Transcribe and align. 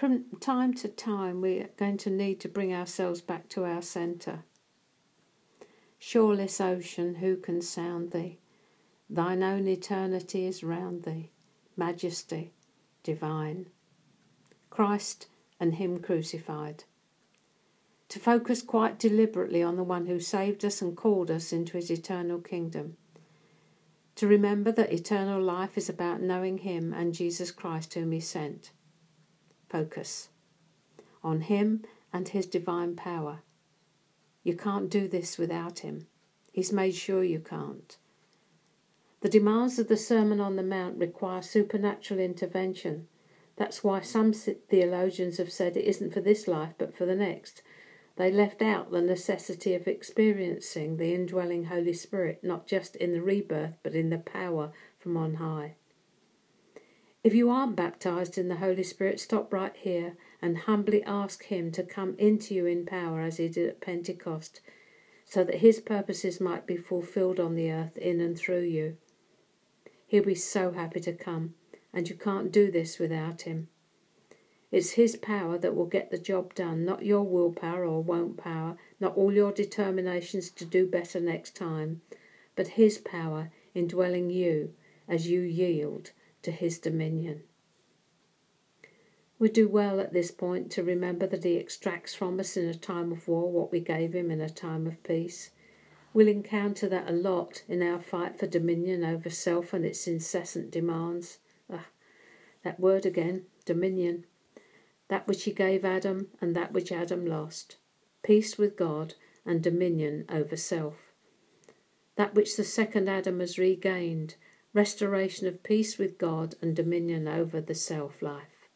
From 0.00 0.24
time 0.40 0.72
to 0.76 0.88
time, 0.88 1.42
we 1.42 1.58
are 1.58 1.68
going 1.76 1.98
to 1.98 2.08
need 2.08 2.40
to 2.40 2.48
bring 2.48 2.72
ourselves 2.72 3.20
back 3.20 3.50
to 3.50 3.66
our 3.66 3.82
centre. 3.82 4.44
Shoreless 5.98 6.58
ocean, 6.58 7.16
who 7.16 7.36
can 7.36 7.60
sound 7.60 8.12
thee? 8.12 8.38
Thine 9.10 9.42
own 9.42 9.68
eternity 9.68 10.46
is 10.46 10.64
round 10.64 11.02
thee, 11.02 11.32
majesty 11.76 12.54
divine. 13.02 13.66
Christ 14.70 15.26
and 15.60 15.74
Him 15.74 15.98
crucified. 15.98 16.84
To 18.08 18.18
focus 18.18 18.62
quite 18.62 18.98
deliberately 18.98 19.62
on 19.62 19.76
the 19.76 19.84
one 19.84 20.06
who 20.06 20.18
saved 20.18 20.64
us 20.64 20.80
and 20.80 20.96
called 20.96 21.30
us 21.30 21.52
into 21.52 21.76
His 21.76 21.90
eternal 21.90 22.38
kingdom. 22.38 22.96
To 24.14 24.26
remember 24.26 24.72
that 24.72 24.94
eternal 24.94 25.42
life 25.42 25.76
is 25.76 25.90
about 25.90 26.22
knowing 26.22 26.56
Him 26.56 26.94
and 26.94 27.12
Jesus 27.12 27.50
Christ, 27.50 27.92
whom 27.92 28.12
He 28.12 28.20
sent. 28.20 28.70
Focus 29.70 30.28
on 31.22 31.42
Him 31.42 31.84
and 32.12 32.28
His 32.28 32.46
divine 32.46 32.96
power. 32.96 33.40
You 34.42 34.56
can't 34.56 34.90
do 34.90 35.06
this 35.08 35.38
without 35.38 35.78
Him. 35.78 36.06
He's 36.52 36.72
made 36.72 36.94
sure 36.94 37.22
you 37.22 37.38
can't. 37.38 37.96
The 39.20 39.28
demands 39.28 39.78
of 39.78 39.88
the 39.88 39.96
Sermon 39.96 40.40
on 40.40 40.56
the 40.56 40.62
Mount 40.62 40.98
require 40.98 41.42
supernatural 41.42 42.20
intervention. 42.20 43.06
That's 43.56 43.84
why 43.84 44.00
some 44.00 44.32
theologians 44.32 45.36
have 45.36 45.52
said 45.52 45.76
it 45.76 45.84
isn't 45.84 46.12
for 46.14 46.20
this 46.20 46.48
life 46.48 46.72
but 46.78 46.96
for 46.96 47.04
the 47.04 47.14
next. 47.14 47.62
They 48.16 48.30
left 48.32 48.62
out 48.62 48.90
the 48.90 49.02
necessity 49.02 49.74
of 49.74 49.86
experiencing 49.86 50.96
the 50.96 51.14
indwelling 51.14 51.64
Holy 51.64 51.92
Spirit, 51.92 52.42
not 52.42 52.66
just 52.66 52.96
in 52.96 53.12
the 53.12 53.22
rebirth, 53.22 53.76
but 53.82 53.94
in 53.94 54.10
the 54.10 54.18
power 54.18 54.72
from 54.98 55.16
on 55.16 55.34
high. 55.34 55.74
If 57.22 57.34
you 57.34 57.50
aren't 57.50 57.76
baptized 57.76 58.38
in 58.38 58.48
the 58.48 58.56
Holy 58.56 58.82
Spirit, 58.82 59.20
stop 59.20 59.52
right 59.52 59.76
here 59.76 60.16
and 60.40 60.56
humbly 60.56 61.02
ask 61.02 61.44
Him 61.44 61.70
to 61.72 61.82
come 61.82 62.14
into 62.16 62.54
you 62.54 62.64
in 62.64 62.86
power 62.86 63.20
as 63.20 63.36
He 63.36 63.48
did 63.48 63.68
at 63.68 63.80
Pentecost, 63.82 64.62
so 65.26 65.44
that 65.44 65.56
His 65.56 65.80
purposes 65.80 66.40
might 66.40 66.66
be 66.66 66.78
fulfilled 66.78 67.38
on 67.38 67.56
the 67.56 67.70
earth 67.70 67.98
in 67.98 68.22
and 68.22 68.38
through 68.38 68.62
you. 68.62 68.96
He'll 70.06 70.24
be 70.24 70.34
so 70.34 70.72
happy 70.72 71.00
to 71.00 71.12
come, 71.12 71.54
and 71.92 72.08
you 72.08 72.16
can't 72.16 72.50
do 72.50 72.70
this 72.70 72.98
without 72.98 73.42
him. 73.42 73.68
It's 74.72 74.92
his 74.92 75.16
power 75.16 75.58
that 75.58 75.74
will 75.74 75.86
get 75.86 76.10
the 76.10 76.18
job 76.18 76.54
done, 76.54 76.84
not 76.84 77.04
your 77.04 77.22
willpower 77.22 77.84
or 77.84 78.02
won't 78.02 78.36
power, 78.36 78.76
not 78.98 79.16
all 79.16 79.32
your 79.32 79.52
determinations 79.52 80.50
to 80.50 80.64
do 80.64 80.86
better 80.86 81.20
next 81.20 81.54
time, 81.54 82.00
but 82.56 82.68
his 82.68 82.98
power 82.98 83.52
indwelling 83.74 84.30
you 84.30 84.74
as 85.06 85.28
you 85.28 85.42
yield 85.42 86.12
to 86.42 86.50
his 86.50 86.78
dominion. 86.78 87.42
We 89.38 89.48
do 89.48 89.68
well 89.68 90.00
at 90.00 90.12
this 90.12 90.30
point 90.30 90.70
to 90.72 90.82
remember 90.82 91.26
that 91.26 91.44
he 91.44 91.56
extracts 91.56 92.14
from 92.14 92.38
us 92.38 92.58
in 92.58 92.68
a 92.68 92.74
time 92.74 93.10
of 93.10 93.26
war 93.26 93.50
what 93.50 93.72
we 93.72 93.80
gave 93.80 94.14
him 94.14 94.30
in 94.30 94.40
a 94.40 94.50
time 94.50 94.86
of 94.86 95.02
peace. 95.02 95.50
We'll 96.12 96.28
encounter 96.28 96.88
that 96.88 97.08
a 97.08 97.12
lot 97.12 97.62
in 97.66 97.82
our 97.82 98.00
fight 98.00 98.38
for 98.38 98.46
dominion 98.46 99.02
over 99.02 99.30
self 99.30 99.72
and 99.72 99.84
its 99.84 100.06
incessant 100.06 100.70
demands. 100.70 101.38
Ah, 101.72 101.86
that 102.64 102.78
word 102.78 103.06
again, 103.06 103.46
dominion. 103.64 104.26
That 105.08 105.26
which 105.26 105.44
he 105.44 105.52
gave 105.52 105.84
Adam 105.84 106.28
and 106.40 106.54
that 106.54 106.72
which 106.72 106.92
Adam 106.92 107.24
lost. 107.24 107.76
Peace 108.22 108.58
with 108.58 108.76
God 108.76 109.14
and 109.46 109.62
dominion 109.62 110.26
over 110.28 110.56
self. 110.56 111.12
That 112.16 112.34
which 112.34 112.56
the 112.56 112.64
second 112.64 113.08
Adam 113.08 113.40
has 113.40 113.58
regained. 113.58 114.34
Restoration 114.72 115.48
of 115.48 115.62
peace 115.62 115.98
with 115.98 116.16
God 116.16 116.54
and 116.62 116.76
dominion 116.76 117.26
over 117.26 117.60
the 117.60 117.74
self 117.74 118.22
life. 118.22 118.68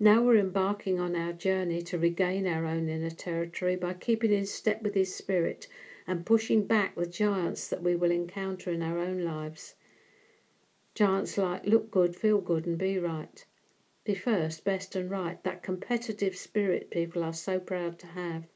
Now 0.00 0.22
we're 0.22 0.38
embarking 0.38 0.98
on 0.98 1.14
our 1.14 1.32
journey 1.32 1.82
to 1.82 1.98
regain 1.98 2.46
our 2.46 2.66
own 2.66 2.88
inner 2.88 3.10
territory 3.10 3.76
by 3.76 3.92
keeping 3.94 4.32
in 4.32 4.46
step 4.46 4.82
with 4.82 4.94
His 4.94 5.14
Spirit 5.14 5.68
and 6.06 6.26
pushing 6.26 6.66
back 6.66 6.96
the 6.96 7.06
giants 7.06 7.68
that 7.68 7.82
we 7.82 7.94
will 7.94 8.10
encounter 8.10 8.72
in 8.72 8.82
our 8.82 8.98
own 8.98 9.24
lives. 9.24 9.74
Giants 10.94 11.38
like 11.38 11.64
look 11.64 11.90
good, 11.90 12.16
feel 12.16 12.40
good, 12.40 12.66
and 12.66 12.78
be 12.78 12.98
right. 12.98 13.44
Be 14.04 14.14
first, 14.14 14.64
best, 14.64 14.96
and 14.96 15.10
right, 15.10 15.42
that 15.44 15.62
competitive 15.62 16.34
spirit 16.34 16.90
people 16.90 17.22
are 17.22 17.32
so 17.32 17.60
proud 17.60 17.98
to 18.00 18.06
have. 18.08 18.46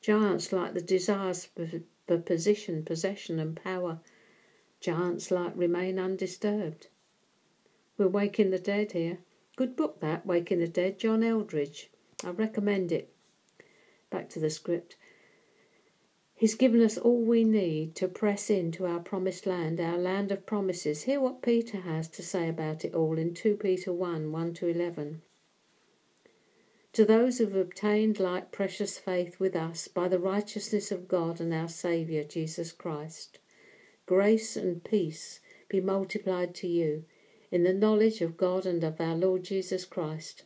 Giants 0.00 0.52
like 0.52 0.72
the 0.72 0.80
desires 0.80 1.44
for 1.44 2.16
position, 2.16 2.84
possession, 2.84 3.38
and 3.38 3.54
power. 3.54 4.00
Giants 4.80 5.30
like 5.30 5.52
remain 5.56 5.98
undisturbed. 5.98 6.88
We're 7.98 8.08
Waking 8.08 8.50
the 8.50 8.58
Dead 8.58 8.92
here. 8.92 9.18
Good 9.56 9.74
book 9.74 10.00
that, 10.00 10.26
Waking 10.26 10.58
the 10.58 10.68
Dead, 10.68 10.98
John 10.98 11.22
Eldredge. 11.22 11.90
I 12.22 12.30
recommend 12.30 12.92
it. 12.92 13.12
Back 14.10 14.28
to 14.30 14.38
the 14.38 14.50
script. 14.50 14.96
He's 16.34 16.54
given 16.54 16.82
us 16.82 16.98
all 16.98 17.22
we 17.22 17.44
need 17.44 17.94
to 17.94 18.08
press 18.08 18.50
into 18.50 18.84
our 18.84 19.00
promised 19.00 19.46
land, 19.46 19.80
our 19.80 19.96
land 19.96 20.30
of 20.30 20.44
promises. 20.44 21.04
Hear 21.04 21.18
what 21.18 21.40
Peter 21.40 21.78
has 21.78 22.08
to 22.08 22.22
say 22.22 22.46
about 22.46 22.84
it 22.84 22.94
all 22.94 23.16
in 23.16 23.32
2 23.32 23.56
Peter 23.56 23.90
1 23.90 24.30
1 24.30 24.54
to 24.54 24.66
11. 24.66 25.22
To 26.92 27.04
those 27.06 27.38
who 27.38 27.44
have 27.46 27.56
obtained 27.56 28.20
like 28.20 28.52
precious 28.52 28.98
faith 28.98 29.40
with 29.40 29.56
us 29.56 29.88
by 29.88 30.08
the 30.08 30.18
righteousness 30.18 30.92
of 30.92 31.08
God 31.08 31.40
and 31.40 31.54
our 31.54 31.68
Saviour, 31.68 32.24
Jesus 32.24 32.72
Christ, 32.72 33.38
grace 34.06 34.56
and 34.56 34.84
peace 34.84 35.40
be 35.68 35.80
multiplied 35.80 36.54
to 36.54 36.68
you 36.68 37.04
in 37.50 37.64
the 37.64 37.74
knowledge 37.74 38.20
of 38.20 38.36
God 38.36 38.64
and 38.64 38.82
of 38.84 39.00
our 39.00 39.16
Lord 39.16 39.42
Jesus 39.42 39.84
Christ, 39.84 40.44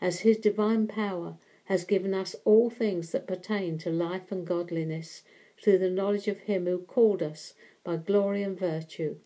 as 0.00 0.20
his 0.20 0.38
divine 0.38 0.86
power 0.86 1.36
has 1.66 1.84
given 1.84 2.14
us 2.14 2.34
all 2.44 2.70
things 2.70 3.12
that 3.12 3.26
pertain 3.26 3.78
to 3.78 3.90
life 3.90 4.32
and 4.32 4.46
godliness 4.46 5.22
through 5.62 5.78
the 5.78 5.90
knowledge 5.90 6.28
of 6.28 6.40
him 6.40 6.66
who 6.66 6.78
called 6.78 7.22
us 7.22 7.54
by 7.84 7.96
glory 7.96 8.42
and 8.42 8.58
virtue, 8.58 9.16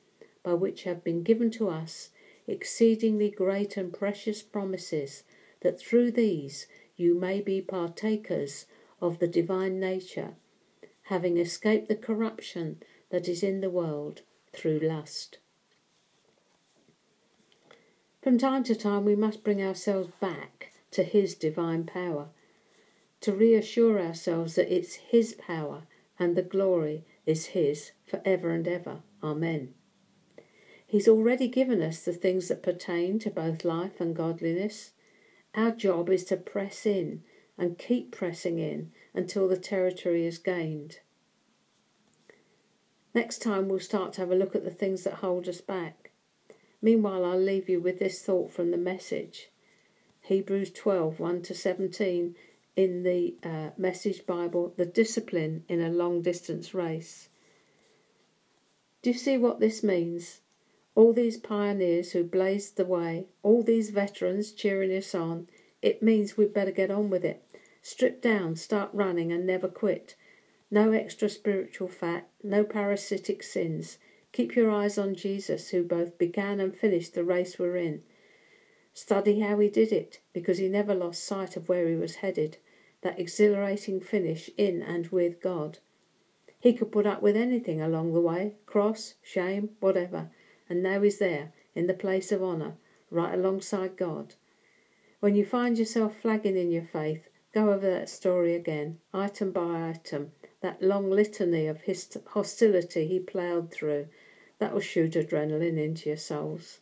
by 0.42 0.54
which 0.54 0.84
have 0.84 1.02
been 1.02 1.22
given 1.22 1.50
to 1.50 1.68
us 1.68 2.10
exceedingly 2.46 3.30
great 3.30 3.76
and 3.76 3.92
precious 3.92 4.42
promises, 4.42 5.22
that 5.60 5.80
through 5.80 6.10
these 6.10 6.66
you 6.96 7.14
may 7.14 7.40
be 7.40 7.60
partakers 7.60 8.66
of 9.00 9.18
the 9.18 9.28
divine 9.28 9.78
nature, 9.78 10.34
having 11.02 11.38
escaped 11.38 11.88
the 11.88 11.96
corruption 11.96 12.82
that 13.10 13.28
is 13.28 13.42
in 13.42 13.60
the 13.60 13.70
world 13.70 14.22
through 14.52 14.78
lust. 14.78 15.38
From 18.22 18.38
time 18.38 18.64
to 18.64 18.74
time, 18.74 19.04
we 19.04 19.16
must 19.16 19.44
bring 19.44 19.62
ourselves 19.62 20.10
back 20.20 20.72
to 20.90 21.02
His 21.02 21.34
divine 21.34 21.84
power, 21.84 22.28
to 23.20 23.32
reassure 23.32 24.00
ourselves 24.00 24.54
that 24.56 24.74
it's 24.74 24.94
His 24.94 25.34
power 25.34 25.82
and 26.18 26.36
the 26.36 26.42
glory 26.42 27.04
is 27.26 27.46
His 27.46 27.92
for 28.06 28.20
ever 28.24 28.50
and 28.50 28.66
ever. 28.66 29.02
Amen. 29.22 29.74
He's 30.86 31.08
already 31.08 31.48
given 31.48 31.82
us 31.82 32.04
the 32.04 32.12
things 32.12 32.48
that 32.48 32.62
pertain 32.62 33.18
to 33.20 33.30
both 33.30 33.64
life 33.64 34.00
and 34.00 34.16
godliness. 34.16 34.92
Our 35.54 35.70
job 35.70 36.08
is 36.08 36.24
to 36.24 36.36
press 36.36 36.86
in 36.86 37.22
and 37.58 37.78
keep 37.78 38.10
pressing 38.10 38.58
in 38.58 38.92
until 39.14 39.48
the 39.48 39.58
territory 39.58 40.24
is 40.24 40.38
gained. 40.38 41.00
Next 43.18 43.42
time, 43.42 43.68
we'll 43.68 43.80
start 43.80 44.12
to 44.12 44.20
have 44.20 44.30
a 44.30 44.36
look 44.36 44.54
at 44.54 44.62
the 44.62 44.70
things 44.70 45.02
that 45.02 45.14
hold 45.14 45.48
us 45.48 45.60
back. 45.60 46.12
Meanwhile, 46.80 47.24
I'll 47.24 47.36
leave 47.36 47.68
you 47.68 47.80
with 47.80 47.98
this 47.98 48.22
thought 48.22 48.52
from 48.52 48.70
the 48.70 48.76
message. 48.76 49.50
Hebrews 50.20 50.70
12 50.70 51.18
1 51.18 51.42
to 51.42 51.52
17 51.52 52.36
in 52.76 53.02
the 53.02 53.34
uh, 53.42 53.70
Message 53.76 54.24
Bible, 54.24 54.72
the 54.76 54.86
discipline 54.86 55.64
in 55.68 55.80
a 55.80 55.90
long 55.90 56.22
distance 56.22 56.72
race. 56.74 57.28
Do 59.02 59.10
you 59.10 59.18
see 59.18 59.36
what 59.36 59.58
this 59.58 59.82
means? 59.82 60.38
All 60.94 61.12
these 61.12 61.38
pioneers 61.38 62.12
who 62.12 62.22
blazed 62.22 62.76
the 62.76 62.84
way, 62.84 63.26
all 63.42 63.64
these 63.64 63.90
veterans 63.90 64.52
cheering 64.52 64.96
us 64.96 65.12
on, 65.12 65.48
it 65.82 66.04
means 66.04 66.36
we'd 66.36 66.54
better 66.54 66.70
get 66.70 66.92
on 66.92 67.10
with 67.10 67.24
it. 67.24 67.42
Strip 67.82 68.22
down, 68.22 68.54
start 68.54 68.90
running, 68.92 69.32
and 69.32 69.44
never 69.44 69.66
quit. 69.66 70.14
No 70.70 70.92
extra 70.92 71.28
spiritual 71.28 71.88
fat, 71.88 72.28
no 72.42 72.64
parasitic 72.64 73.42
sins. 73.42 73.98
Keep 74.32 74.54
your 74.54 74.70
eyes 74.70 74.98
on 74.98 75.14
Jesus, 75.14 75.70
who 75.70 75.82
both 75.82 76.18
began 76.18 76.60
and 76.60 76.76
finished 76.76 77.14
the 77.14 77.24
race 77.24 77.58
we're 77.58 77.76
in. 77.76 78.02
Study 78.92 79.40
how 79.40 79.58
he 79.58 79.68
did 79.68 79.92
it, 79.92 80.20
because 80.32 80.58
he 80.58 80.68
never 80.68 80.94
lost 80.94 81.24
sight 81.24 81.56
of 81.56 81.68
where 81.68 81.88
he 81.88 81.94
was 81.94 82.16
headed, 82.16 82.58
that 83.02 83.18
exhilarating 83.18 84.00
finish 84.00 84.50
in 84.58 84.82
and 84.82 85.06
with 85.08 85.40
God. 85.40 85.78
He 86.58 86.72
could 86.72 86.92
put 86.92 87.06
up 87.06 87.22
with 87.22 87.36
anything 87.36 87.80
along 87.80 88.12
the 88.12 88.20
way 88.20 88.56
cross, 88.66 89.14
shame, 89.22 89.70
whatever 89.80 90.30
and 90.68 90.82
now 90.82 91.00
he's 91.00 91.18
there, 91.18 91.52
in 91.74 91.86
the 91.86 91.94
place 91.94 92.30
of 92.30 92.42
honour, 92.42 92.74
right 93.10 93.32
alongside 93.32 93.96
God. 93.96 94.34
When 95.20 95.34
you 95.34 95.44
find 95.44 95.78
yourself 95.78 96.16
flagging 96.16 96.56
in 96.56 96.70
your 96.70 96.84
faith, 96.84 97.28
go 97.58 97.72
over 97.72 97.90
that 97.90 98.08
story 98.08 98.54
again, 98.54 98.98
item 99.12 99.50
by 99.50 99.88
item, 99.88 100.30
that 100.60 100.80
long 100.80 101.10
litany 101.10 101.66
of 101.66 101.82
hostility 102.28 103.06
he 103.06 103.18
ploughed 103.18 103.72
through. 103.72 104.06
That 104.60 104.72
will 104.72 104.80
shoot 104.80 105.12
adrenaline 105.12 105.78
into 105.78 106.08
your 106.08 106.18
souls. 106.18 106.78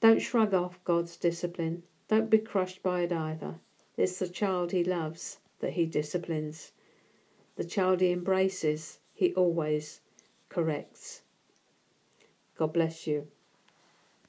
Don't 0.00 0.20
shrug 0.20 0.54
off 0.54 0.82
God's 0.84 1.16
discipline. 1.16 1.82
Don't 2.08 2.30
be 2.30 2.38
crushed 2.38 2.82
by 2.82 3.00
it 3.00 3.12
either. 3.12 3.56
It's 3.96 4.18
the 4.18 4.28
child 4.28 4.72
he 4.72 4.84
loves 4.84 5.38
that 5.60 5.72
he 5.72 5.86
disciplines. 5.86 6.72
The 7.56 7.64
child 7.64 8.00
he 8.00 8.10
embraces, 8.10 8.98
he 9.12 9.34
always 9.34 10.00
corrects. 10.48 11.22
God 12.56 12.72
bless 12.72 13.06
you. 13.06 13.28